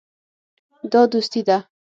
[0.91, 1.57] دا دوستي ده.